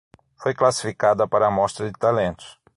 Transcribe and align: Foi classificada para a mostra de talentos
Foi 0.35 0.55
classificada 0.55 1.27
para 1.27 1.45
a 1.45 1.51
mostra 1.51 1.85
de 1.85 1.91
talentos 1.91 2.59